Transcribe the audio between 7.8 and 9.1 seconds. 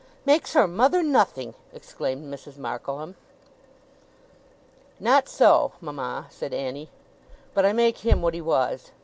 him what he was.